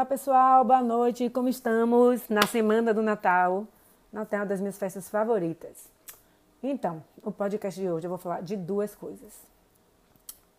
[0.00, 3.66] Olá pessoal, boa noite, como estamos na semana do Natal?
[4.10, 5.90] Natal é uma das minhas festas favoritas.
[6.62, 9.30] Então, o podcast de hoje eu vou falar de duas coisas.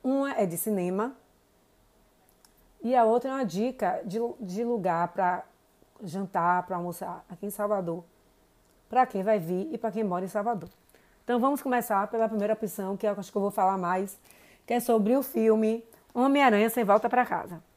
[0.03, 1.15] Uma é de cinema
[2.83, 5.43] e a outra é uma dica de, de lugar para
[6.03, 8.03] jantar, para almoçar aqui em Salvador,
[8.87, 10.69] para quem vai vir e para quem mora em Salvador.
[11.23, 14.19] Então vamos começar pela primeira opção, que é eu acho que eu vou falar mais,
[14.67, 15.83] que é sobre o filme
[16.13, 17.70] Homem-Aranha Sem Volta para Casa.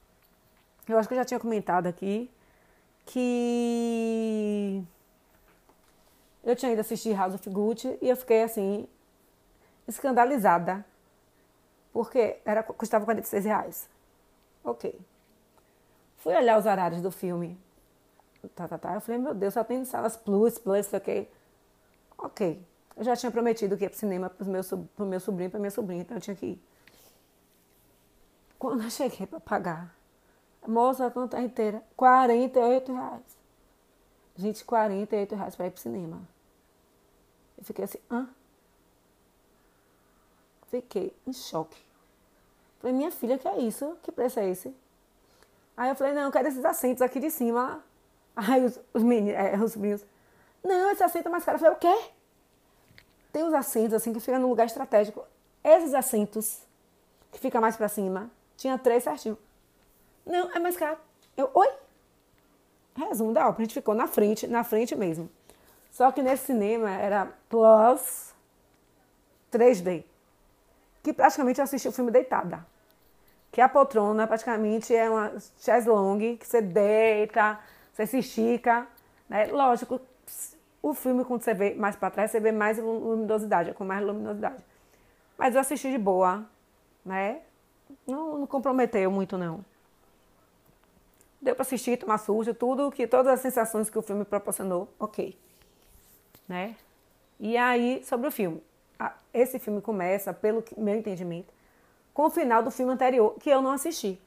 [0.88, 2.30] Eu acho que eu já tinha comentado aqui
[3.06, 4.82] que
[6.42, 8.86] eu tinha ido assistir House of Gucci e eu fiquei assim,
[9.88, 10.84] escandalizada.
[11.92, 13.88] Porque era, custava 46 reais.
[14.62, 14.98] Ok.
[16.18, 17.58] Fui olhar os horários do filme.
[18.54, 18.94] Tá, tá, tá.
[18.94, 21.30] Eu falei, meu Deus, só tem salas plus, plus, ok.
[22.18, 22.60] Ok.
[22.96, 24.62] Eu já tinha prometido que ia pro cinema pro meu,
[24.96, 26.62] pro meu sobrinho pra minha sobrinha, então eu tinha que ir.
[28.58, 29.94] Quando eu cheguei para pagar,
[30.66, 33.22] moça, a conta inteira, 48 reais.
[34.36, 36.20] Gente, 48 reais para ir pro cinema.
[37.56, 38.28] Eu fiquei assim, hã?
[40.68, 41.80] Fiquei em choque.
[42.80, 43.96] Falei, minha filha, que é isso?
[44.02, 44.74] Que preço é esse?
[45.76, 47.82] Aí eu falei, não, eu quero esses assentos aqui de cima.
[48.36, 50.04] Aí os, os meninos, é, os meninos,
[50.62, 51.56] não, esse assento é mais caro.
[51.56, 52.10] Eu falei, o quê?
[53.32, 55.24] Tem os assentos assim que ficam no lugar estratégico.
[55.62, 56.60] Esses assentos
[57.30, 59.38] que fica mais para cima, tinha três certinho.
[60.26, 60.98] Não, é mais caro.
[61.36, 61.68] Eu, oi?
[62.96, 65.28] Resumo da ópera, a gente ficou na frente, na frente mesmo.
[65.90, 68.34] Só que nesse cinema era Plus
[69.52, 70.04] 3D.
[71.02, 72.64] Que praticamente eu assisti o filme deitada.
[73.52, 77.58] Que a poltrona praticamente é uma chaise longue, que você deita,
[77.92, 78.86] você se estica.
[79.28, 79.46] Né?
[79.46, 80.00] Lógico,
[80.82, 84.64] o filme, quando você vê mais para trás, você vê mais luminosidade, com mais luminosidade.
[85.38, 86.44] Mas eu assisti de boa,
[87.04, 87.40] né?
[88.06, 89.64] Não, não comprometeu muito, não.
[91.44, 95.36] Deu para assistir, tomar sujo, tudo que todas as sensações que o filme proporcionou, ok
[96.48, 96.76] né?
[97.38, 98.62] E aí, sobre o filme.
[99.32, 101.52] Esse filme começa, pelo meu entendimento,
[102.12, 104.20] com o final do filme anterior, que eu não assisti.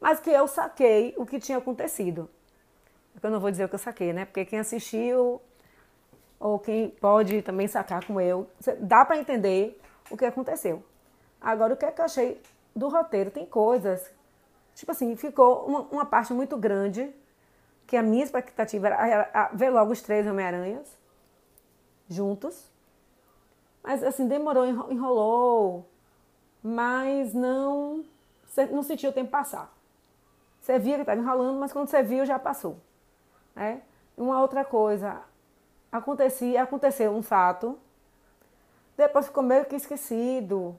[0.00, 2.30] Mas que eu saquei o que tinha acontecido.
[3.22, 4.24] Eu não vou dizer o que eu saquei, né?
[4.24, 5.40] Porque quem assistiu,
[6.38, 8.48] ou quem pode também sacar como eu,
[8.80, 10.84] dá para entender o que aconteceu.
[11.40, 12.40] Agora, o que é que eu achei
[12.76, 13.30] do roteiro?
[13.30, 14.10] Tem coisas.
[14.74, 17.14] Tipo assim, ficou uma, uma parte muito grande,
[17.86, 20.96] que a minha expectativa era, era ver logo os três Homem-Aranhas
[22.08, 22.70] juntos.
[23.82, 25.86] Mas assim, demorou, enrolou,
[26.62, 28.04] mas não,
[28.70, 29.72] não sentiu o tempo passar.
[30.60, 32.78] Você via que estava enrolando, mas quando você viu, já passou.
[33.54, 33.82] Né?
[34.16, 35.20] Uma outra coisa,
[35.92, 37.78] acontecia, aconteceu um fato,
[38.96, 40.74] depois ficou meio que esquecido.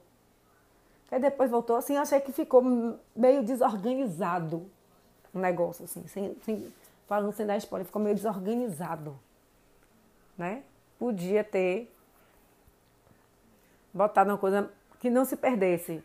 [1.11, 2.63] Aí depois voltou, assim, achei que ficou
[3.15, 4.69] meio desorganizado
[5.33, 6.73] o negócio, assim, sem, sem,
[7.07, 9.19] falando sem dar spoiler, ficou meio desorganizado,
[10.37, 10.63] né?
[10.97, 11.91] podia ter
[13.93, 16.03] botado uma coisa que não se perdesse.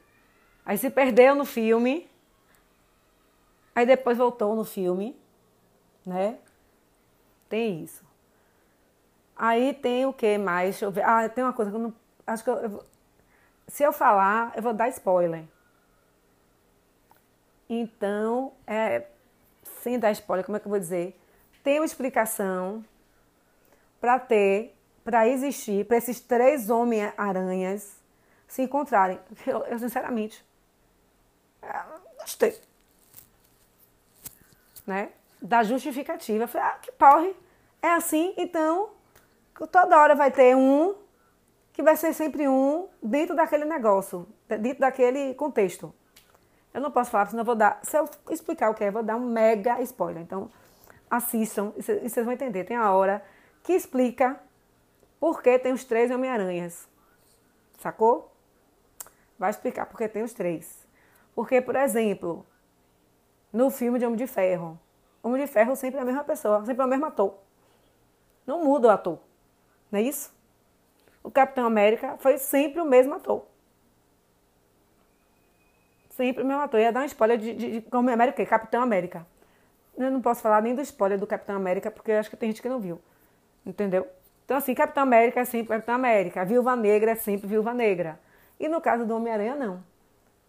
[0.65, 2.09] Aí se perdeu no filme,
[3.75, 5.17] aí depois voltou no filme,
[6.05, 6.39] né?
[7.49, 8.05] Tem isso.
[9.35, 10.71] Aí tem o que mais?
[10.71, 11.05] Deixa eu ver.
[11.05, 11.95] Ah, tem uma coisa que eu não.
[12.27, 12.85] Acho que eu, eu,
[13.71, 15.45] se eu falar, eu vou dar spoiler.
[17.69, 19.07] Então, é,
[19.83, 21.19] sem dar spoiler, como é que eu vou dizer?
[21.63, 22.85] Tem uma explicação
[24.01, 27.97] para ter para existir, para esses três Homem-Aranhas
[28.47, 29.19] se encontrarem.
[29.47, 30.45] Eu, eu sinceramente,
[31.63, 31.83] é,
[32.21, 32.61] gostei.
[34.87, 35.11] Né?
[35.41, 36.45] Da justificativa.
[36.45, 37.35] Eu falei, ah, que porre.
[37.81, 38.91] É assim, então,
[39.71, 40.95] toda hora vai ter um
[41.73, 45.95] que vai ser sempre um dentro daquele negócio, dentro daquele contexto.
[46.73, 47.81] Eu não posso falar, senão eu vou dar.
[47.83, 50.23] Se eu explicar o que é, eu vou dar um mega spoiler.
[50.23, 50.51] Então,
[51.11, 52.65] assistam e vocês vão entender.
[52.65, 53.25] Tem a hora
[53.63, 54.41] que explica
[55.19, 56.89] por que tem os três Homem-Aranhas.
[57.79, 58.33] Sacou?
[59.39, 60.87] Vai explicar por que tem os três.
[61.35, 62.47] Porque, por exemplo,
[63.53, 64.79] no filme de Homem de Ferro,
[65.23, 67.35] Homem de Ferro sempre é a mesma pessoa, sempre é o mesmo ator.
[68.47, 69.19] Não muda o ator.
[69.91, 70.33] Não é isso?
[71.31, 73.47] O Capitão América foi sempre o mesmo ator.
[76.09, 76.81] Sempre o mesmo ator.
[76.81, 79.25] Ia dar um spoiler de, de, de Homem América, Capitão América.
[79.97, 82.61] Eu não posso falar nem do spoiler do Capitão América, porque acho que tem gente
[82.61, 83.01] que não viu.
[83.65, 84.09] Entendeu?
[84.45, 88.19] Então, assim, Capitão América é sempre Capitão América, Viúva Negra é sempre Viúva Negra.
[88.59, 89.85] E no caso do Homem-Aranha, não.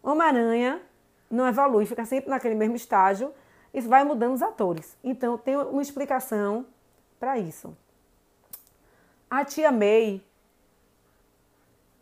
[0.02, 0.82] Homem-Aranha
[1.30, 3.32] não evolui, fica sempre naquele mesmo estágio
[3.72, 4.98] e vai mudando os atores.
[5.04, 6.66] Então, tem uma explicação
[7.20, 7.78] para isso.
[9.30, 10.24] A tia May,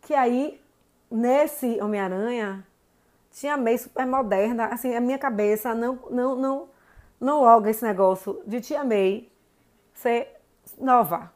[0.02, 0.60] que aí,
[1.10, 2.66] nesse Homem-Aranha,
[3.30, 6.68] tinha May super moderna, assim, a minha cabeça não, não, não,
[7.20, 9.28] não logo esse negócio de Tia May
[9.94, 10.40] ser
[10.78, 11.32] nova.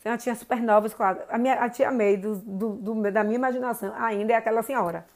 [0.00, 1.20] Ser uma tia super nova, claro.
[1.28, 5.06] A, minha, a Tia May do, do, do, da minha imaginação ainda é aquela senhora,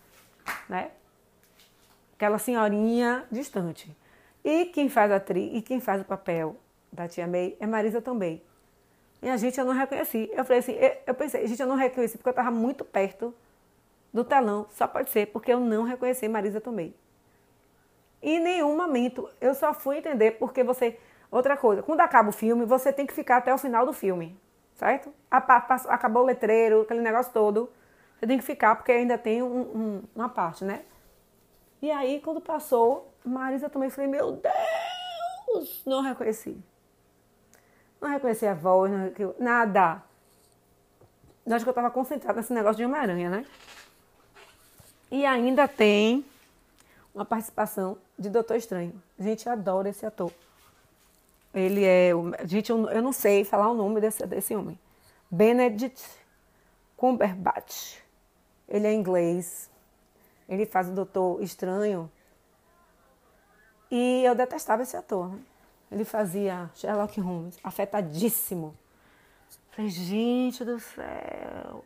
[0.69, 0.91] né?
[2.15, 3.97] Aquela senhorinha distante.
[4.45, 6.57] E quem faz a tri, e quem faz o papel
[6.93, 8.43] da Tia May é Marisa também.
[9.25, 10.31] E a gente eu não reconheci.
[10.35, 10.77] Eu falei assim,
[11.07, 13.35] eu pensei, gente, eu não reconheci porque eu estava muito perto
[14.13, 14.67] do telão.
[14.69, 16.95] Só pode ser porque eu não reconheci Marisa Tomei.
[18.23, 21.01] Em nenhum momento eu só fui entender porque você.
[21.31, 24.39] Outra coisa, quando acaba o filme, você tem que ficar até o final do filme,
[24.75, 25.11] certo?
[25.31, 27.73] Acabou o letreiro, aquele negócio todo.
[28.21, 30.83] Você tem que ficar porque ainda tem um, um, uma parte, né?
[31.81, 34.33] E aí, quando passou, Marisa também falei, meu
[35.47, 36.63] Deus, não reconheci.
[38.05, 40.03] Não reconheci a voz, não, nada.
[41.47, 43.47] Eu acho que eu estava concentrada nesse negócio de Homem-Aranha, né?
[45.11, 46.23] E ainda tem
[47.15, 49.03] uma participação de Doutor Estranho.
[49.19, 50.31] Gente, adora esse ator.
[51.55, 52.11] Ele é.
[52.45, 54.79] Gente, eu, eu não sei falar o nome desse, desse homem.
[55.31, 56.05] Benedict
[56.99, 58.01] Cumberbatch.
[58.69, 59.71] Ele é inglês.
[60.47, 62.13] Ele faz o Doutor Estranho.
[63.91, 65.31] E eu detestava esse ator.
[65.31, 65.39] Né?
[65.95, 68.75] Ele fazia Sherlock Holmes, afetadíssimo.
[69.71, 71.85] Falei, gente do céu.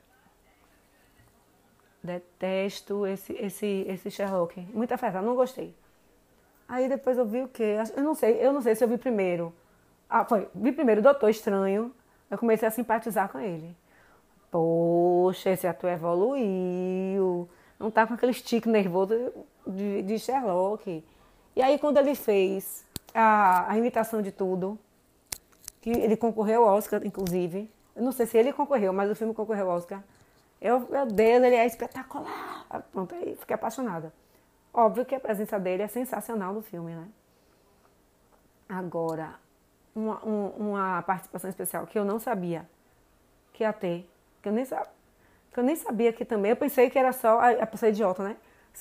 [2.02, 4.58] Detesto esse, esse, esse Sherlock.
[4.72, 5.75] Muito afetado, não gostei.
[6.66, 7.76] Aí depois eu vi o quê?
[7.94, 9.52] Eu não sei, eu não sei se eu vi primeiro.
[10.08, 10.49] Ah, foi.
[10.55, 11.94] Vi primeiro o Doutor Estranho.
[12.31, 13.76] Eu comecei a simpatizar com ele.
[14.50, 17.46] Poxa, esse ator evoluiu.
[17.78, 19.14] Não tá com aquele stick nervoso
[19.66, 21.05] de, de Sherlock.
[21.55, 22.88] E aí quando ele fez
[23.20, 24.79] a, a imitação de tudo,
[25.81, 27.69] que ele concorreu ao Oscar, inclusive.
[27.97, 30.05] Eu não sei se ele concorreu, mas o filme concorreu ao Oscar.
[30.61, 32.65] Eu, meu Deus, ele é espetacular.
[32.93, 34.12] Pronto, aí fiquei apaixonada.
[34.73, 37.09] Óbvio que a presença dele é sensacional no filme, né?
[38.69, 39.35] Agora,
[39.97, 42.69] uma, um, uma participação especial que eu não sabia
[43.53, 44.09] que ia ter,
[44.41, 47.50] que eu nem, que eu nem sabia que também, eu pensei que era só a,
[47.50, 48.37] a pessoa idiota, né?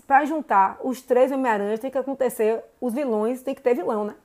[0.06, 4.16] para juntar os três Homem-Aranhas tem que acontecer, os vilões tem que ter vilão, né?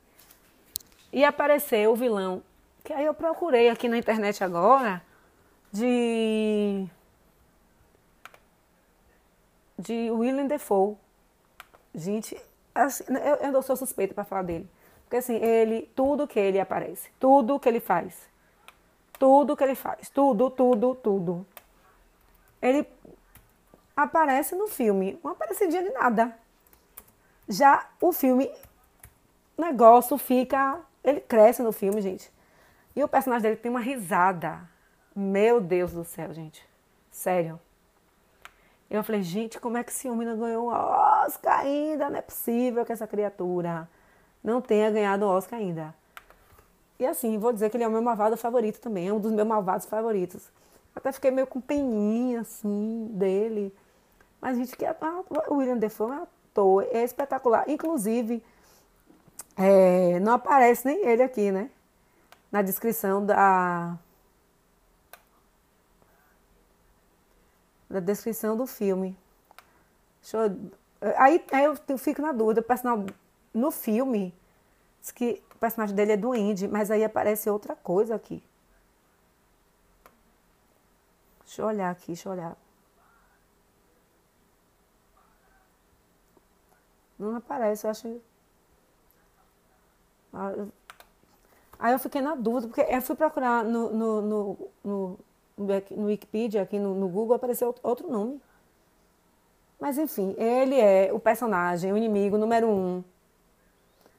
[1.12, 2.42] E apareceu o vilão,
[2.82, 5.02] que aí eu procurei aqui na internet agora,
[5.70, 6.86] de.
[9.78, 10.96] de William Defoe.
[11.94, 12.40] Gente,
[12.74, 14.68] assim, eu, eu não sou suspeita para falar dele.
[15.04, 18.26] Porque assim, ele, tudo que ele aparece, tudo que ele faz,
[19.18, 21.46] tudo que ele faz, tudo, tudo, tudo.
[22.62, 22.88] Ele
[23.94, 26.34] aparece no filme, uma parecidinha de nada.
[27.46, 28.50] Já o filme,
[29.56, 30.80] o negócio fica.
[31.04, 32.32] Ele cresce no filme, gente.
[32.94, 34.60] E o personagem dele tem uma risada.
[35.14, 36.66] Meu Deus do céu, gente.
[37.10, 37.60] Sério.
[38.90, 42.10] Eu falei, gente, como é que esse homem não ganhou o Oscar ainda?
[42.10, 43.88] Não é possível que essa criatura
[44.44, 45.94] não tenha ganhado o Oscar ainda.
[46.98, 49.08] E assim, vou dizer que ele é o meu malvado favorito também.
[49.08, 50.50] É um dos meus malvados favoritos.
[50.94, 53.74] Até fiquei meio com peninha, assim, dele.
[54.40, 54.84] Mas, gente, que
[55.48, 57.64] o William Defoe é um ator, é espetacular.
[57.68, 58.44] Inclusive,
[59.56, 61.70] é, não aparece nem ele aqui, né?
[62.50, 63.98] Na descrição da.
[67.88, 69.16] Da descrição do filme.
[70.32, 70.40] Eu,
[71.18, 72.60] aí, aí eu fico na dúvida.
[72.60, 73.06] O personagem
[73.52, 74.34] no filme
[75.00, 78.42] diz que o personagem dele é do Indy, mas aí aparece outra coisa aqui.
[81.44, 82.56] Deixa eu olhar aqui, deixa eu olhar.
[87.18, 88.20] Não aparece, eu acho.
[91.78, 95.18] Aí eu fiquei na dúvida, porque eu fui procurar no, no, no, no,
[95.56, 98.40] no Wikipedia, aqui no, no Google, apareceu outro nome.
[99.80, 103.02] Mas enfim, ele é o personagem, o inimigo número um.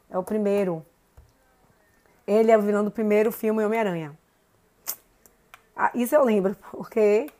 [0.09, 0.85] É o primeiro.
[2.27, 4.17] Ele é o vilão do primeiro filme Homem-Aranha.
[5.75, 7.31] Ah, isso eu lembro, porque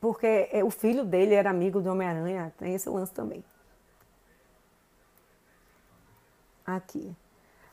[0.00, 3.42] porque é, o filho dele era amigo do Homem-Aranha, tem esse lance também.
[6.68, 7.16] Aqui.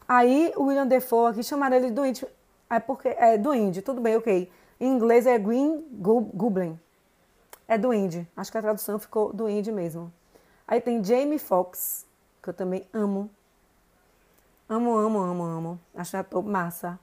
[0.07, 2.29] Aí o William Defoe aqui chamaram ele do índio.
[2.69, 4.49] É porque é do índio, tudo bem, ok.
[4.79, 6.79] Em inglês é Green Goblin.
[7.67, 8.25] É do índio.
[8.37, 10.13] Acho que a tradução ficou do índio mesmo.
[10.65, 12.05] Aí tem Jamie Foxx,
[12.41, 13.29] que eu também amo.
[14.69, 15.79] Amo, amo, amo, amo.
[15.93, 16.97] Acho ator massa.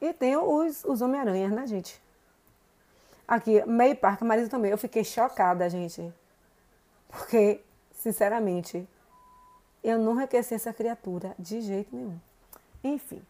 [0.00, 2.05] E tem os, os Homem-Aranhas, né, gente?
[3.26, 4.70] Aqui, May Park, Marisa também.
[4.70, 6.12] Eu fiquei chocada, gente.
[7.08, 7.60] Porque,
[7.92, 8.88] sinceramente,
[9.82, 12.18] eu não reconheci essa criatura de jeito nenhum.
[12.84, 13.22] Enfim.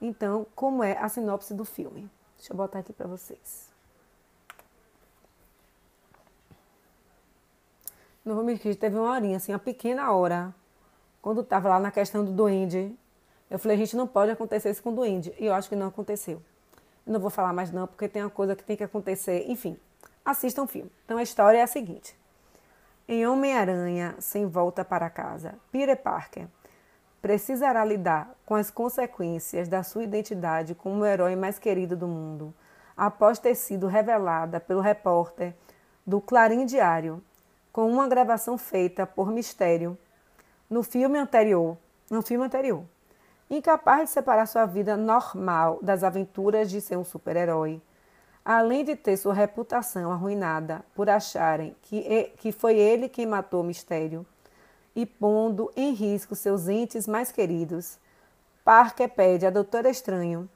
[0.00, 2.10] Então, como é a sinopse do filme?
[2.36, 3.70] Deixa eu botar aqui para vocês.
[8.24, 10.54] Não vou mentir, teve uma horinha, assim, uma pequena hora.
[11.22, 12.96] Quando estava lá na questão do duende.
[13.50, 15.34] Eu falei, a gente não pode acontecer isso com o duende.
[15.38, 16.42] E eu acho que não aconteceu.
[17.10, 19.44] Não vou falar mais não, porque tem uma coisa que tem que acontecer.
[19.48, 19.76] Enfim,
[20.24, 20.88] assistam o filme.
[21.04, 22.16] Então a história é a seguinte.
[23.08, 26.46] Em Homem-Aranha Sem Volta para Casa, Peter Parker
[27.20, 32.54] precisará lidar com as consequências da sua identidade como o herói mais querido do mundo,
[32.96, 35.52] após ter sido revelada pelo repórter
[36.06, 37.20] do Clarim Diário,
[37.72, 39.98] com uma gravação feita por Mistério
[40.70, 41.76] no filme anterior,
[42.08, 42.84] no filme anterior.
[43.50, 47.82] Incapaz de separar sua vida normal das aventuras de ser um super-herói,
[48.44, 54.24] além de ter sua reputação arruinada por acharem que, que foi ele quem matou Mistério
[54.94, 57.98] e pondo em risco seus entes mais queridos,
[58.64, 60.48] Parker pede a Doutora Estranho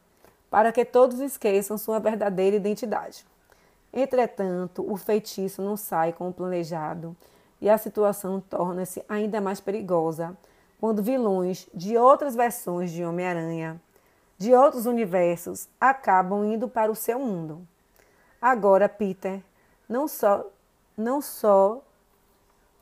[0.48, 3.26] para que todos esqueçam sua verdadeira identidade.
[3.92, 7.16] Entretanto, o feitiço não sai como planejado
[7.60, 10.36] e a situação torna-se ainda mais perigosa
[10.84, 13.80] quando vilões de outras versões de Homem-Aranha,
[14.36, 17.66] de outros universos, acabam indo para o seu mundo.
[18.38, 19.40] Agora, Peter
[19.88, 20.44] não só
[20.94, 21.82] não só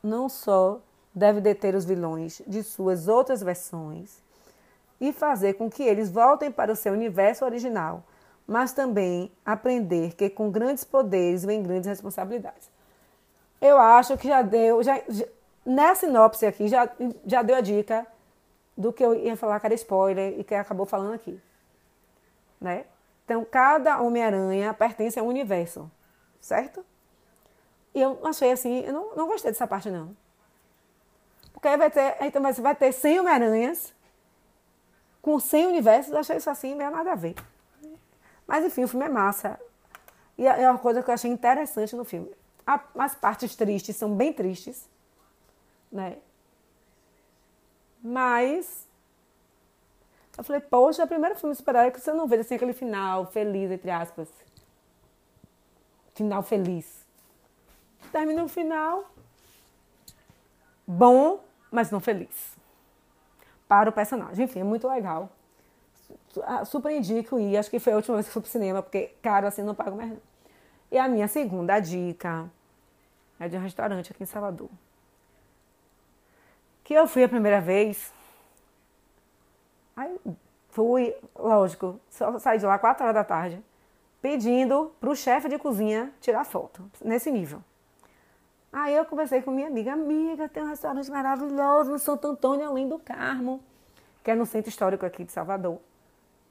[0.03, 0.81] não só
[1.15, 4.21] deve deter os vilões de suas outras versões
[4.99, 8.03] e fazer com que eles voltem para o seu universo original,
[8.45, 12.69] mas também aprender que com grandes poderes vem grandes responsabilidades.
[13.61, 15.25] Eu acho que já deu, já, já
[15.65, 16.89] nessa sinopse aqui já,
[17.25, 18.05] já deu a dica
[18.77, 21.39] do que eu ia falar que era spoiler e que acabou falando aqui.
[22.59, 22.85] Né?
[23.25, 25.89] Então, cada Homem-Aranha pertence a um universo,
[26.41, 26.85] certo?
[27.93, 30.15] E eu achei assim, eu não, não gostei dessa parte não.
[31.53, 33.93] Porque aí vai ter, então vai ter 100 Homem-Aranhas
[35.21, 37.35] com 100 universos, achei isso assim, meio nada a ver.
[38.45, 39.59] Mas enfim, o filme é massa.
[40.37, 42.29] E é uma coisa que eu achei interessante no filme.
[42.95, 44.89] As partes tristes são bem tristes,
[45.93, 46.17] né?
[48.01, 48.87] Mas
[50.37, 53.27] eu falei, poxa, é o primeiro filme super que você não vê assim aquele final
[53.27, 54.27] feliz, entre aspas.
[56.15, 57.05] Final feliz.
[58.11, 59.09] Termina o final
[60.85, 62.57] bom, mas não feliz.
[63.67, 64.45] Para o personagem.
[64.45, 65.29] Enfim, é muito legal.
[66.43, 69.15] Ah, super indico e acho que foi a última vez que fui pro cinema, porque
[69.21, 70.17] caro assim não pago mais.
[70.91, 72.51] E a minha segunda dica
[73.39, 74.69] é de um restaurante aqui em Salvador.
[76.83, 78.11] Que eu fui a primeira vez.
[79.95, 80.19] Aí
[80.69, 83.63] fui, lógico, só saí de lá 4 horas da tarde,
[84.21, 87.61] pedindo pro chefe de cozinha tirar foto, nesse nível.
[88.71, 92.89] Aí eu conversei com minha amiga, amiga, tem um restaurante maravilhoso no Santo Antônio, além
[92.89, 93.63] do Carmo,
[94.23, 95.79] que é no centro histórico aqui de Salvador.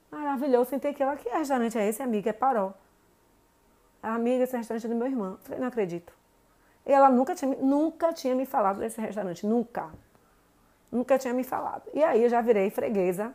[0.09, 2.31] Maravilhoso, sentei aqui, ela, que restaurante é esse, amiga?
[2.31, 2.75] É Paró.
[4.01, 5.37] Amiga, esse restaurante é do meu irmão.
[5.43, 6.12] Falei, não acredito.
[6.87, 9.91] E ela nunca tinha, nunca tinha me falado desse restaurante, nunca.
[10.93, 11.85] Nunca tinha me falado.
[11.95, 13.35] E aí eu já virei freguesa.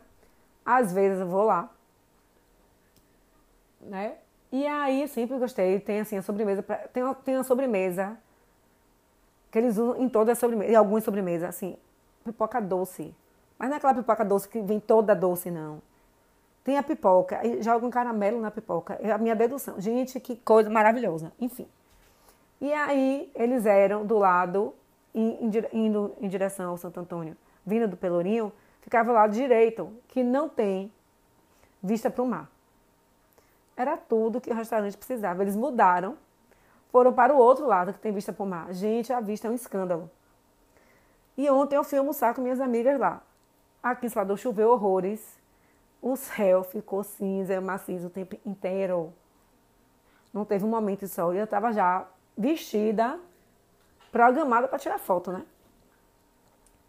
[0.64, 1.68] Às vezes eu vou lá.
[3.80, 4.14] Né?
[4.52, 5.80] E aí sempre gostei.
[5.80, 6.62] Tem assim a sobremesa.
[6.62, 8.16] Pra, tem, uma, tem uma sobremesa
[9.50, 10.72] que eles usam em todas as sobremesas.
[10.72, 11.76] Em algumas sobremesas, assim.
[12.24, 13.12] Pipoca doce.
[13.58, 15.82] Mas não é aquela pipoca doce que vem toda doce, não.
[16.62, 17.44] Tem a pipoca.
[17.44, 19.00] E joga um caramelo na pipoca.
[19.02, 19.80] É a minha dedução.
[19.80, 21.32] Gente, que coisa maravilhosa.
[21.40, 21.66] Enfim.
[22.60, 24.72] E aí eles eram do lado,
[25.12, 27.36] indo em direção ao Santo Antônio
[27.68, 30.90] vinda do Pelourinho, ficava ao lado direito, que não tem
[31.82, 32.50] vista para o mar.
[33.76, 35.42] Era tudo que o restaurante precisava.
[35.42, 36.16] Eles mudaram,
[36.90, 38.72] foram para o outro lado, que tem vista para o mar.
[38.72, 40.10] Gente, a vista é um escândalo.
[41.36, 43.22] E ontem eu fui almoçar com minhas amigas lá.
[43.80, 45.38] Aqui em Salvador choveu horrores.
[46.02, 49.12] O céu ficou cinza, macio o tempo inteiro.
[50.32, 51.32] Não teve um momento de sol.
[51.32, 52.06] E eu estava já
[52.36, 53.20] vestida,
[54.10, 55.44] programada para tirar foto, né?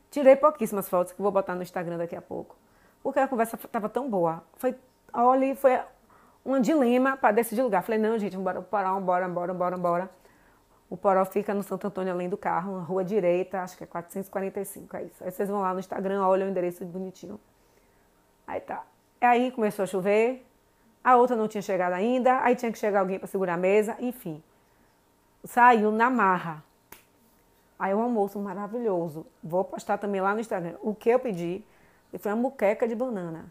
[0.10, 2.56] Tirei pouquíssimas fotos que vou botar no Instagram daqui a pouco.
[3.04, 4.44] Porque a conversa estava tão boa.
[4.56, 4.75] Foi,
[5.13, 5.80] olha, foi
[6.46, 7.84] um dilema para decidir lugar.
[7.84, 10.10] Falei, não, gente, bora Poró, bora, bora, bora, bora.
[10.89, 13.88] O Poró fica no Santo Antônio, além do carro, na rua direita, acho que é
[13.88, 15.24] 445, é isso.
[15.24, 17.39] Aí vocês vão lá no Instagram, olham o endereço bonitinho.
[18.48, 18.84] Aí tá.
[19.22, 20.44] Aí começou a chover,
[21.04, 23.96] a outra não tinha chegado ainda, aí tinha que chegar alguém para segurar a mesa,
[24.00, 24.42] enfim.
[25.44, 26.63] Saiu na marra.
[27.79, 29.25] Aí um almoço maravilhoso.
[29.41, 30.75] Vou postar também lá no Instagram.
[30.81, 31.63] O que eu pedi
[32.19, 33.45] foi uma muqueca de banana.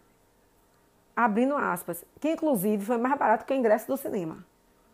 [1.16, 2.04] Abrindo aspas.
[2.20, 4.44] Que inclusive foi mais barato que o ingresso do cinema.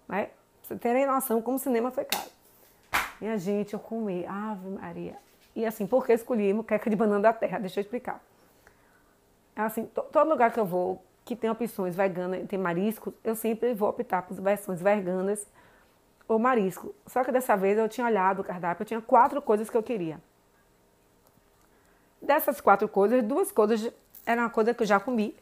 [0.08, 0.26] Né?
[0.26, 2.30] Pra vocês terem noção como o cinema foi caro.
[3.20, 4.24] Minha gente, eu comi.
[4.24, 5.16] Ave Maria.
[5.56, 7.58] E assim, por que escolhi muqueca de banana da terra?
[7.58, 8.22] Deixa eu explicar.
[9.56, 13.88] Assim, todo lugar que eu vou que tem opções veganas, tem mariscos, eu sempre vou
[13.88, 15.46] optar por versões veganas
[16.28, 16.94] o marisco.
[17.06, 19.82] Só que dessa vez eu tinha olhado o cardápio, eu tinha quatro coisas que eu
[19.82, 20.20] queria.
[22.20, 23.92] Dessas quatro coisas, duas coisas
[24.24, 25.36] eram uma coisa que eu já comi.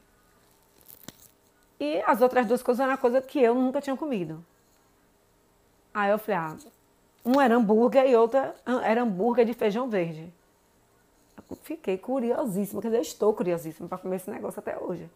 [1.78, 4.44] E as outras duas coisas eram uma coisa que eu nunca tinha comido.
[5.94, 6.56] Aí eu falei, ah,
[7.24, 10.32] um era hambúrguer e outra era hambúrguer de feijão verde.
[11.36, 15.08] Eu fiquei curiosíssima, quer dizer, estou curiosíssima para comer esse negócio até hoje.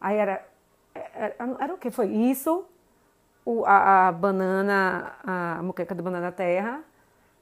[0.00, 0.46] Aí era,
[0.94, 1.90] era, era o que?
[1.90, 2.66] Foi isso,
[3.44, 6.82] o, a, a, banana, a moqueca de banana terra,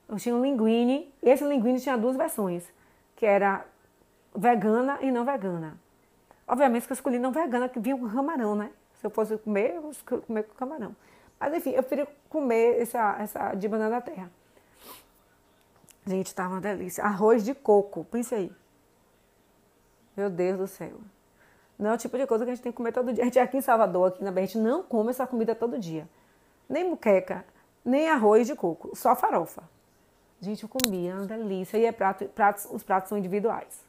[0.08, 2.64] eu tinha um linguine, esse linguine tinha duas versões,
[3.16, 3.64] que era
[4.34, 5.76] vegana e não vegana.
[6.46, 8.70] Obviamente que eu escolhi não vegana, que vinha com camarão, né?
[8.94, 10.96] Se eu fosse comer, eu escolhi comer com camarão.
[11.38, 14.30] Mas enfim, eu preferi comer essa, essa de banana terra.
[16.06, 17.04] Gente, tá uma delícia.
[17.04, 18.52] Arroz de coco, pense aí.
[20.16, 20.98] Meu Deus do céu.
[21.80, 23.22] Não é o tipo de coisa que a gente tem que comer todo dia.
[23.22, 25.78] A gente aqui em Salvador, aqui na Bahia, a gente não come essa comida todo
[25.78, 26.06] dia.
[26.68, 27.42] Nem muqueca,
[27.82, 29.62] nem arroz de coco, só farofa.
[30.42, 31.78] Gente, eu comia, é uma delícia.
[31.78, 33.82] E é prato, pratos, os pratos são individuais.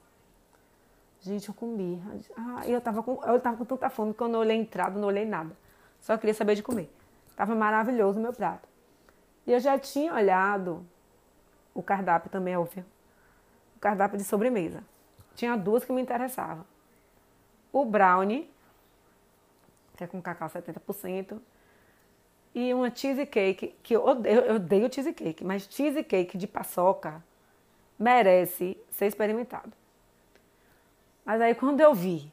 [1.19, 2.01] Gente, eu comi.
[2.37, 5.09] Ah, eu tava com, eu tava com tanta fome que eu olhei a entrada, não
[5.09, 5.55] olhei nada.
[5.99, 6.89] Só queria saber de comer.
[7.35, 8.69] Tava maravilhoso o meu prato.
[9.45, 10.85] E eu já tinha olhado
[11.73, 12.85] o cardápio também, óbvio.
[13.75, 14.81] O cardápio de sobremesa.
[15.35, 16.65] Tinha duas que me interessavam.
[17.71, 18.49] O brownie,
[19.95, 21.39] que é com cacau 70%,
[22.53, 27.23] e uma cheesecake, que eu odeio, eu odeio cheesecake, mas cheesecake de paçoca
[27.97, 29.71] merece ser experimentado.
[31.23, 32.31] Mas aí quando eu vi,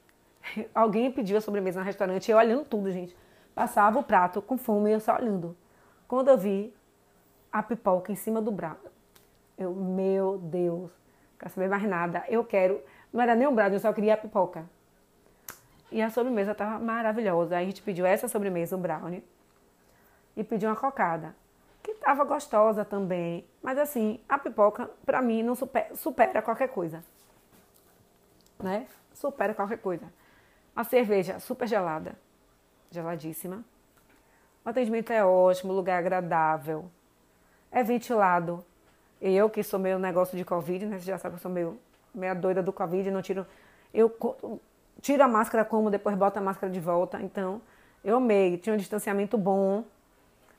[0.75, 3.17] alguém pediu a sobremesa no restaurante, eu olhando tudo, gente.
[3.55, 5.57] Passava o prato com fome e eu só olhando.
[6.07, 6.75] Quando eu vi
[7.53, 8.89] a pipoca em cima do braço,
[9.57, 10.91] eu, meu Deus,
[11.39, 12.25] quero saber mais nada.
[12.29, 12.81] Eu quero.
[13.13, 14.65] Não era nem um brownie, eu só queria a pipoca.
[15.91, 17.57] E a sobremesa estava maravilhosa.
[17.57, 19.25] Aí a gente pediu essa sobremesa, o brownie,
[20.37, 21.35] e pediu uma cocada,
[21.83, 23.45] que estava gostosa também.
[23.63, 27.03] Mas assim, a pipoca, para mim, não supera, supera qualquer coisa.
[28.59, 28.87] Né?
[29.15, 30.13] Supera qualquer coisa.
[30.77, 32.15] A cerveja super gelada,
[32.91, 33.65] geladíssima.
[34.65, 36.91] O atendimento é ótimo, lugar é agradável,
[37.73, 38.65] é ventilado.
[39.21, 40.99] Eu que sou meio negócio de Covid, né?
[40.99, 41.81] Você já sabe que eu sou meio,
[42.15, 43.47] meio doida do Covid, não tiro.
[43.93, 44.11] Eu
[45.01, 47.21] tiro a máscara como, depois boto a máscara de volta.
[47.23, 47.61] Então,
[48.05, 48.59] eu amei.
[48.59, 49.85] Tinha um distanciamento bom,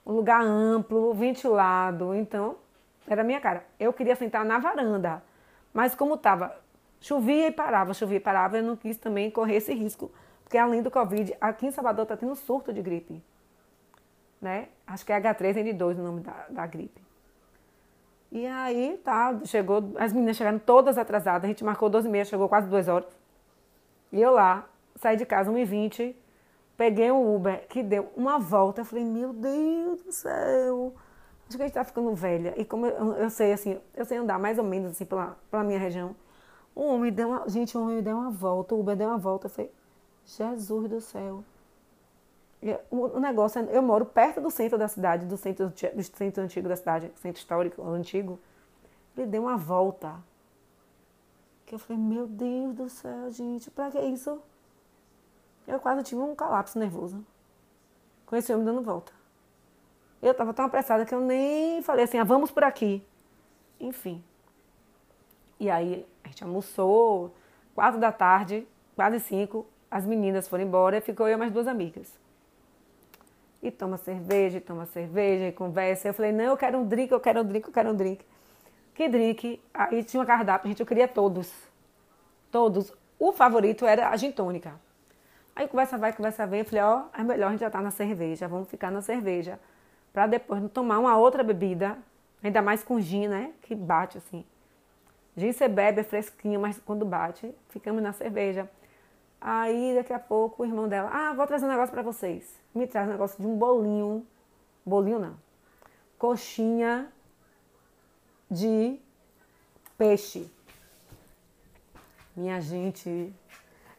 [0.05, 2.13] um lugar amplo, ventilado.
[2.15, 2.55] Então,
[3.07, 3.65] era a minha cara.
[3.79, 5.23] Eu queria sentar na varanda,
[5.73, 6.55] mas como tava,
[6.99, 10.11] chovia e parava, chovia e parava, eu não quis também correr esse risco.
[10.43, 13.23] Porque além do Covid, aqui em Salvador está tendo surto de gripe.
[14.41, 14.69] Né?
[14.87, 17.01] Acho que é H3N2 o nome da, da gripe.
[18.31, 22.25] E aí, tá, chegou, as meninas chegaram todas atrasadas, a gente marcou 12 e meia,
[22.25, 23.18] chegou quase duas horas.
[24.11, 26.15] E eu lá, saí de casa 1h20,
[26.77, 30.93] peguei um Uber que deu uma volta, eu falei, meu Deus do céu,
[31.47, 32.53] acho que a gente tá ficando velha.
[32.57, 35.63] E como eu, eu sei, assim, eu sei andar mais ou menos assim pela, pela
[35.63, 36.15] minha região.
[36.73, 39.47] O homem deu uma, gente, o homem deu uma volta, o Uber deu uma volta,
[39.47, 39.71] eu falei,
[40.25, 41.43] Jesus do céu.
[42.91, 46.67] O negócio é, eu moro perto do centro da cidade, do centro, do centro antigo
[46.67, 48.39] da cidade, centro histórico antigo.
[49.17, 50.15] Ele deu uma volta.
[51.69, 54.41] Que eu falei, meu Deus do céu, gente, pra que isso?
[55.67, 57.23] Eu quase tive um colapso nervoso.
[58.25, 59.11] Com esse homem dando volta.
[60.19, 63.05] Eu tava tão apressada que eu nem falei assim, ah, vamos por aqui.
[63.79, 64.23] Enfim.
[65.59, 67.35] E aí a gente almoçou,
[67.75, 71.67] quatro da tarde, quase cinco, as meninas foram embora e ficou eu e mais duas
[71.67, 72.17] amigas
[73.61, 76.07] e toma cerveja, e toma cerveja, e conversa.
[76.07, 78.25] Eu falei, não, eu quero um drink, eu quero um drink, eu quero um drink.
[78.99, 79.61] Que drink?
[79.73, 81.49] Aí tinha uma cardápio, gente, eu queria todos.
[82.51, 82.91] Todos.
[83.17, 84.73] O favorito era a gin tônica.
[85.55, 87.81] Aí conversa vai, conversa vem, eu falei, ó, oh, é melhor a gente já tá
[87.81, 89.57] na cerveja, vamos ficar na cerveja.
[90.11, 91.97] Pra depois não tomar uma outra bebida,
[92.43, 93.53] ainda mais com gin, né?
[93.61, 94.43] Que bate assim.
[95.37, 98.69] Gin você bebe, é fresquinho, mas quando bate, ficamos na cerveja.
[99.39, 102.53] Aí daqui a pouco o irmão dela, ah, vou trazer um negócio para vocês.
[102.75, 104.27] Me traz um negócio de um bolinho,
[104.85, 105.37] bolinho não,
[106.17, 107.09] coxinha
[108.49, 108.99] de
[109.97, 110.49] peixe.
[112.35, 113.33] Minha gente,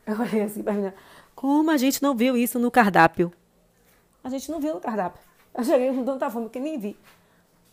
[0.07, 0.93] eu olhei assim pra mim,
[1.35, 3.33] como a gente não viu isso no cardápio?
[4.23, 5.21] A gente não viu no cardápio.
[5.55, 6.97] Eu cheguei com tanta fome que nem vi.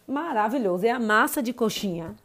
[0.07, 0.85] Maravilhoso.
[0.85, 2.15] É a massa de coxinha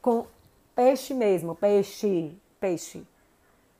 [0.00, 0.26] com
[0.74, 3.06] peixe mesmo, peixe, peixe.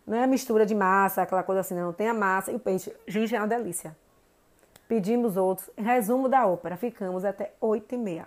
[0.06, 1.92] Não é a mistura de massa, aquela coisa assim, não.
[1.92, 2.94] Tem a massa e o peixe.
[3.06, 3.96] Gente, é uma delícia.
[4.86, 5.70] Pedimos outros.
[5.76, 6.76] Resumo da ópera.
[6.76, 8.26] Ficamos até oito e meia.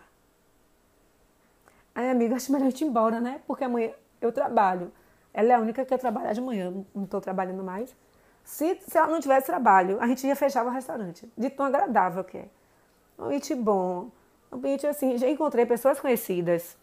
[1.96, 3.42] Aí, amiga, acho melhor gente ir embora, né?
[3.48, 4.92] Porque amanhã eu trabalho.
[5.34, 6.74] Ela é a única que quer trabalhar de manhã.
[6.94, 7.96] Não estou trabalhando mais.
[8.44, 11.32] Se, se ela não tivesse trabalho, a gente ia fechar o restaurante.
[11.38, 12.48] De tão agradável que é.
[13.18, 14.12] Um ambiente bom.
[14.52, 16.78] Um ambiente assim, já encontrei pessoas conhecidas.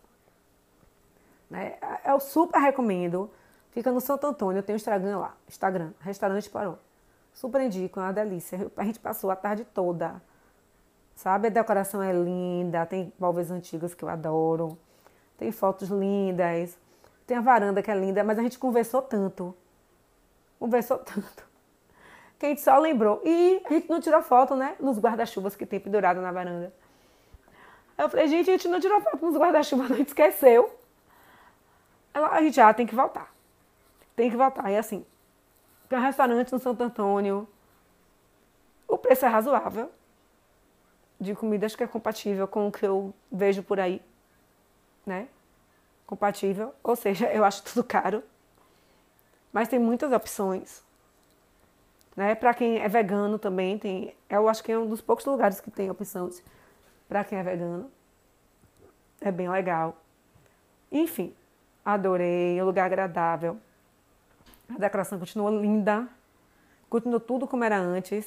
[1.49, 1.77] Né?
[2.05, 3.31] Eu super recomendo.
[3.71, 5.37] Fica no Santo Antônio, tem o Instagram lá.
[5.49, 6.79] Instagram, Restaurante Parou.
[7.33, 8.71] Super indico, é uma delícia.
[8.77, 10.21] A gente passou a tarde toda.
[11.15, 11.49] Sabe?
[11.49, 14.79] A decoração é linda, tem móveis antigos que eu adoro.
[15.37, 16.79] Tem fotos lindas.
[17.27, 19.55] Tem a varanda que é linda, mas a gente conversou tanto.
[20.59, 21.45] Conversou tanto.
[22.39, 23.21] Que a gente só lembrou.
[23.25, 24.77] E a gente não tirou foto, né?
[24.81, 26.73] Nos guarda-chuvas que tem pendurado na varanda.
[27.97, 30.75] Eu falei, gente, a gente não tirou foto nos guarda-chuvas, a gente esqueceu.
[32.13, 33.33] Ela, a gente já tem que voltar.
[34.17, 34.71] Tem que voltar.
[34.71, 35.05] E assim,
[35.89, 37.49] tem um restaurante no Santo Antônio.
[38.89, 39.91] O preço é razoável.
[41.21, 44.03] De comida, acho que é compatível com o que eu vejo por aí.
[45.07, 45.29] Né?
[46.07, 46.75] Compatível.
[46.83, 48.23] Ou seja, eu acho tudo caro.
[49.53, 50.83] Mas tem muitas opções.
[52.17, 52.35] Né?
[52.35, 54.15] Para quem é vegano também tem.
[54.29, 56.43] Eu acho que é um dos poucos lugares que tem opções
[57.09, 57.91] para quem é vegano.
[59.21, 59.97] É bem legal.
[60.91, 61.35] Enfim,
[61.85, 63.59] adorei, um lugar agradável.
[64.75, 66.09] A decoração continuou linda,
[66.89, 68.27] continuou tudo como era antes,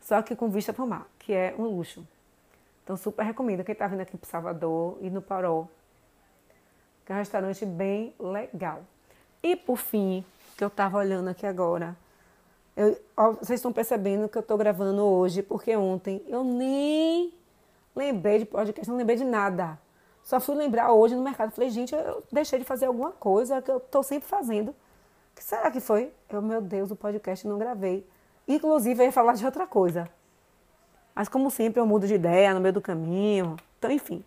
[0.00, 2.06] só que com vista para o mar, que é um luxo.
[2.82, 5.66] Então, super recomendo quem está vindo aqui para Salvador e no Paró,
[7.04, 8.82] que é um restaurante bem legal.
[9.42, 10.24] E por fim,
[10.56, 11.96] que eu estava olhando aqui agora,
[12.76, 12.96] eu,
[13.40, 17.32] vocês estão percebendo que eu estou gravando hoje, porque ontem eu nem
[17.94, 19.78] lembrei de podcast, não lembrei de nada.
[20.22, 21.50] Só fui lembrar hoje no mercado.
[21.50, 24.74] Falei, gente, eu deixei de fazer alguma coisa que eu estou sempre fazendo.
[25.34, 26.12] Que será que foi?
[26.30, 28.06] Eu, meu Deus, o podcast não gravei.
[28.46, 30.08] Inclusive, eu ia falar de outra coisa.
[31.14, 33.56] Mas, como sempre, eu mudo de ideia no meio do caminho.
[33.78, 34.24] Então, enfim.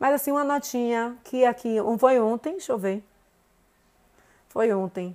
[0.00, 1.76] Mas, assim, uma notinha que aqui.
[1.98, 3.04] Foi ontem, deixa eu ver.
[4.48, 5.14] Foi ontem.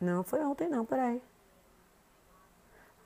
[0.00, 1.22] Não, foi ontem, não, peraí.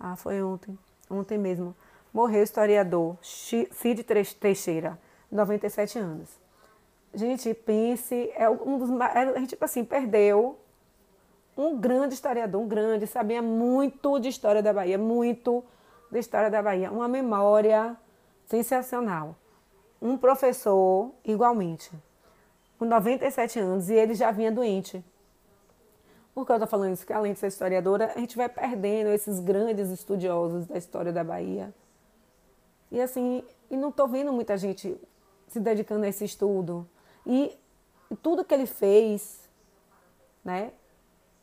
[0.00, 0.78] Ah, foi ontem.
[1.10, 1.76] Ontem mesmo.
[2.12, 4.02] Morreu o historiador Cid
[4.40, 4.98] Teixeira.
[5.30, 6.30] 97 anos.
[7.12, 10.58] Gente, pense, é um dos é, a gente tipo assim, perdeu
[11.56, 15.62] um grande historiador, um grande, sabia muito de história da Bahia, muito
[16.10, 17.96] da história da Bahia, uma memória
[18.46, 19.36] sensacional.
[20.00, 21.90] Um professor igualmente,
[22.78, 25.02] com 97 anos e ele já vinha doente.
[26.34, 27.06] Por que eu estou falando isso?
[27.06, 31.22] Que além de ser historiadora, a gente vai perdendo esses grandes estudiosos da história da
[31.22, 31.72] Bahia.
[32.90, 35.00] E assim, e não estou vendo muita gente
[35.48, 36.88] se dedicando a esse estudo.
[37.24, 37.56] E
[38.22, 39.48] tudo que ele fez,
[40.44, 40.72] né?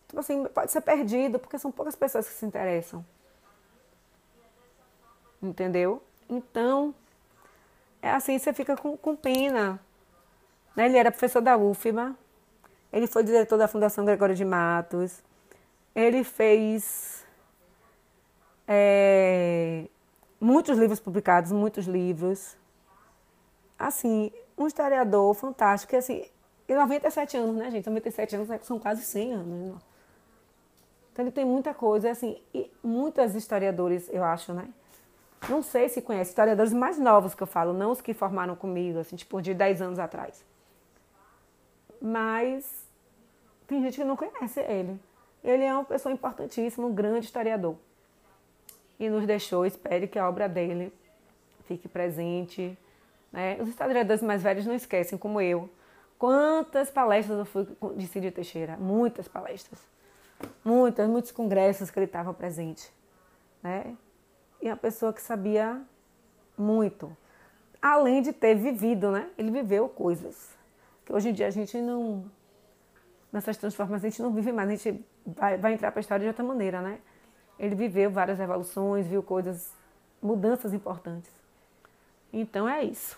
[0.08, 3.06] Tipo assim, pode ser perdido, porque são poucas pessoas que se interessam.
[5.42, 6.04] Entendeu?
[6.30, 6.94] Então,
[8.02, 9.80] é assim, você fica com, com pena.
[10.76, 10.86] Né?
[10.86, 12.16] Ele era professor da UFBA,
[12.92, 15.22] ele foi diretor da Fundação Gregório de Matos,
[15.94, 17.26] ele fez
[18.68, 19.86] é,
[20.40, 22.58] muitos livros publicados, muitos livros
[23.82, 26.26] assim, um historiador fantástico, que assim,
[26.68, 27.88] e 97 anos, né, gente?
[27.88, 29.48] 97 anos são quase 100 anos.
[29.48, 29.80] Né?
[31.12, 34.70] Então ele tem muita coisa, assim, e muitos historiadores, eu acho, né?
[35.50, 39.00] Não sei se conhece, historiadores mais novos que eu falo, não os que formaram comigo,
[39.00, 40.46] assim, tipo, de 10 anos atrás.
[42.02, 42.86] Mas
[43.68, 45.00] tem gente que não conhece ele.
[45.44, 47.76] Ele é uma pessoa importantíssima, um grande historiador.
[49.00, 50.94] E nos deixou, espere que a obra dele
[51.66, 52.78] fique presente
[53.32, 53.58] né?
[53.62, 55.70] Os historiadores mais velhos não esquecem, como eu.
[56.20, 58.78] Quantas palestras eu fui de Cid Teixeira?
[58.78, 59.80] Muitas palestras.
[60.64, 62.92] Muitas, muitos congressos que ele estava presente.
[63.64, 63.96] Né?
[64.62, 65.82] E uma pessoa que sabia
[66.58, 67.16] muito.
[67.82, 69.30] Além de ter vivido, né?
[69.38, 70.50] Ele viveu coisas.
[71.06, 72.26] Que hoje em dia a gente não.
[73.32, 76.24] Nessas transformações a gente não vive mais, a gente vai, vai entrar para a história
[76.24, 77.00] de outra maneira, né?
[77.58, 79.72] Ele viveu várias revoluções, viu coisas,
[80.22, 81.32] mudanças importantes.
[82.34, 83.18] Então é isso.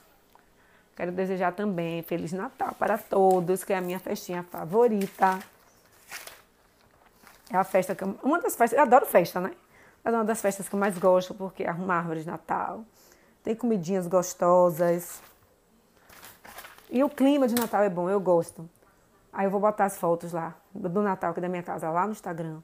[0.96, 5.40] Quero desejar também Feliz Natal para todos, que é a minha festinha favorita.
[7.52, 9.52] É a festa que eu, uma das festas, eu adoro festa, né?
[10.04, 12.84] É uma das festas que eu mais gosto porque arruma árvore de Natal.
[13.44, 15.22] Tem comidinhas gostosas.
[16.90, 18.70] E o clima de Natal é bom, eu gosto.
[19.32, 22.12] Aí eu vou botar as fotos lá do Natal aqui da minha casa lá no
[22.12, 22.62] Instagram.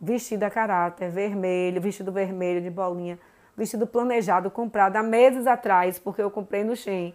[0.00, 3.18] Vestido a caráter, vermelho, vestido vermelho de bolinha
[3.58, 7.12] vestido planejado, comprado há meses atrás, porque eu comprei no Shein.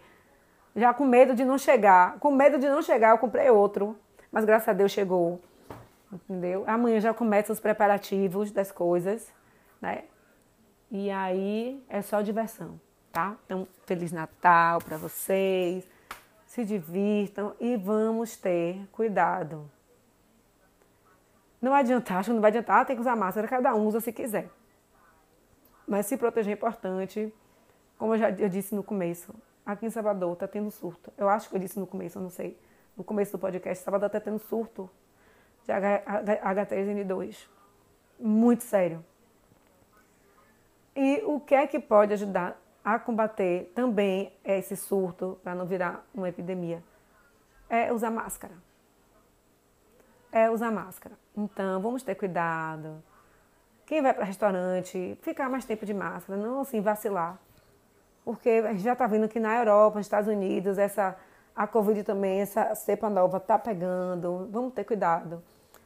[0.75, 2.19] Já com medo de não chegar.
[2.19, 3.95] Com medo de não chegar, eu comprei outro.
[4.29, 5.39] Mas graças a Deus chegou.
[6.15, 6.63] Entendeu?
[6.67, 9.31] Amanhã já começam os preparativos das coisas,
[9.81, 10.05] né?
[10.91, 12.79] E aí é só diversão,
[13.11, 13.35] tá?
[13.45, 15.87] Então, Feliz Natal para vocês.
[16.45, 19.69] Se divirtam e vamos ter cuidado.
[21.59, 24.13] Não adianta, acho que não vai adiantar, tem que usar máscara, cada um usa se
[24.13, 24.49] quiser.
[25.87, 27.33] Mas se proteger é importante,
[27.97, 29.33] como eu já eu disse no começo,
[29.65, 31.11] aqui em Salvador está tendo surto.
[31.17, 32.59] Eu acho que eu disse no começo, eu não sei.
[32.95, 34.89] No começo do podcast, Salvador está tendo surto
[35.65, 37.47] de H3N2.
[38.19, 39.03] Muito sério.
[40.95, 46.05] E o que é que pode ajudar a combater também esse surto, para não virar
[46.13, 46.83] uma epidemia?
[47.69, 48.53] É usar máscara.
[50.31, 51.15] É usar máscara.
[51.35, 53.03] Então, vamos ter cuidado.
[53.85, 57.39] Quem vai para restaurante, ficar mais tempo de máscara, não assim vacilar.
[58.23, 61.17] Porque a gente já está vendo que na Europa, nos Estados Unidos, essa,
[61.55, 64.47] a Covid também, essa cepa nova está pegando.
[64.51, 65.43] Vamos ter cuidado.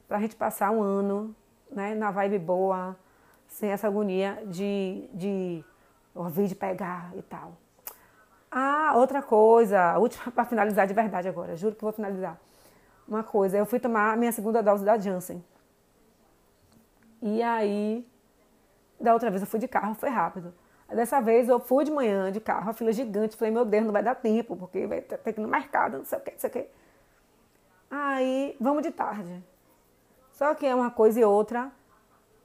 [0.08, 1.36] Para a gente passar um ano
[1.72, 2.96] né, na vibe boa,
[3.50, 5.66] sem essa agonia de, de
[6.16, 7.54] ouvir, de pegar e tal.
[8.50, 12.40] Ah, outra coisa, última para finalizar de verdade agora, juro que vou finalizar.
[13.08, 15.44] Uma coisa, eu fui tomar a minha segunda dose da Janssen.
[17.22, 18.08] E aí,
[19.00, 20.54] da outra vez eu fui de carro, foi rápido.
[20.90, 23.92] Dessa vez eu fui de manhã de carro, a fila gigante, falei, meu Deus, não
[23.92, 26.40] vai dar tempo, porque vai ter que ir no mercado, não sei o que, não
[26.40, 26.68] sei o que.
[27.92, 29.44] Aí, vamos de tarde.
[30.32, 31.72] Só que é uma coisa e outra,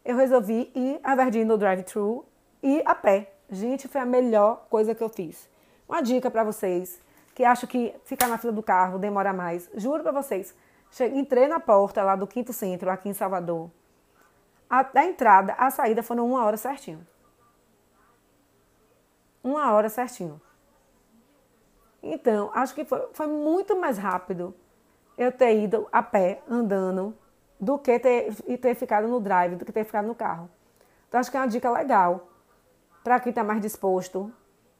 [0.04, 1.00] eu resolvi ir,
[1.30, 2.24] de ir no drive-thru,
[2.62, 3.32] ir a pé.
[3.48, 5.48] Gente, foi a melhor coisa que eu fiz.
[5.88, 7.00] Uma dica para vocês
[7.34, 9.68] que acham que ficar na fila do carro demora mais.
[9.74, 10.54] Juro para vocês.
[10.90, 13.70] Cheguei, entrei na porta lá do Quinto Centro, aqui em Salvador.
[14.68, 17.06] A, a entrada, a saída foram uma hora certinho.
[19.42, 20.40] Uma hora certinho.
[22.02, 24.54] Então, acho que foi, foi muito mais rápido
[25.16, 27.14] eu ter ido a pé, andando,
[27.60, 30.50] do que ter, ter ficado no drive, do que ter ficado no carro.
[31.08, 32.28] Então, acho que é uma dica legal
[33.04, 34.32] para quem está mais disposto.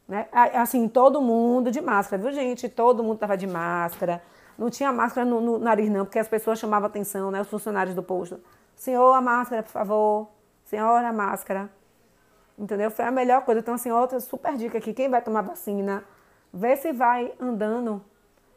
[0.09, 0.27] Né?
[0.33, 2.69] Assim, todo mundo de máscara, viu, gente?
[2.69, 4.23] Todo mundo estava de máscara.
[4.59, 7.41] Não tinha máscara no, no, nariz, não, porque as pessoas chamavam atenção, né?
[7.41, 8.41] Os funcionários do posto.
[8.75, 10.29] Senhor, a máscara, por favor.
[10.65, 11.71] Senhora, a máscara.
[12.63, 12.93] Entendeu?
[12.93, 13.61] Foi a melhor coisa.
[13.61, 14.95] Então, assim, outra super dica aqui.
[14.95, 16.05] Quem vai tomar vacina,
[16.55, 18.01] vê se vai andando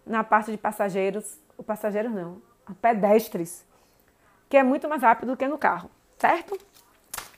[0.06, 1.40] na parte de passageiros.
[1.58, 2.40] O passageiros não,
[2.80, 3.66] pedestres
[4.48, 5.90] que é muito mais rápido do que no carro,
[6.20, 6.56] certo?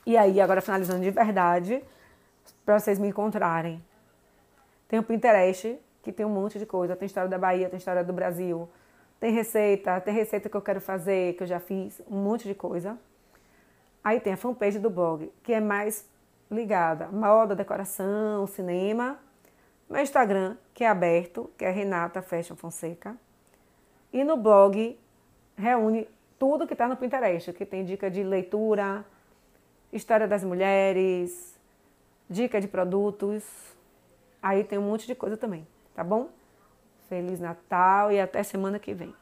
[0.05, 1.81] E aí, agora finalizando de verdade,
[2.65, 3.81] para vocês me encontrarem.
[4.89, 6.97] Tem o Pinterest, que tem um monte de coisa.
[6.97, 8.69] Tem história da Bahia, tem história do Brasil.
[9.21, 12.53] Tem receita, tem receita que eu quero fazer, que eu já fiz, um monte de
[12.53, 12.97] coisa.
[14.03, 16.05] Aí tem a fanpage do blog, que é mais
[16.49, 19.19] ligada moda, decoração, cinema.
[19.89, 23.15] Meu Instagram, que é aberto, que é Renata Fashion Fonseca.
[24.11, 24.99] E no blog
[25.55, 26.07] reúne
[26.37, 29.05] tudo que está no Pinterest, que tem dica de leitura,
[29.91, 31.57] história das mulheres,
[32.29, 33.43] dica de produtos.
[34.41, 36.29] Aí tem um monte de coisa também, tá bom?
[37.09, 39.13] Feliz Natal e até semana que vem.